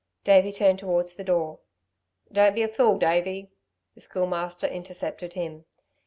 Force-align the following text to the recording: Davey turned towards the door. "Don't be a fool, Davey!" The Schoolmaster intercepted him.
Davey 0.23 0.51
turned 0.51 0.79
towards 0.79 1.13
the 1.13 1.23
door. 1.23 1.59
"Don't 2.31 2.55
be 2.55 2.63
a 2.63 2.67
fool, 2.67 2.97
Davey!" 2.97 3.51
The 3.93 4.01
Schoolmaster 4.01 4.65
intercepted 4.65 5.33
him. 5.35 5.65